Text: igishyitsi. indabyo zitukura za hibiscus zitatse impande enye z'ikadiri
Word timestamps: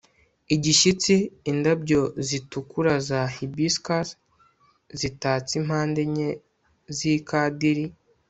igishyitsi. 0.55 1.13
indabyo 1.51 2.01
zitukura 2.27 2.93
za 3.07 3.21
hibiscus 3.35 4.09
zitatse 4.99 5.51
impande 5.61 6.01
enye 6.07 6.29
z'ikadiri 6.97 7.85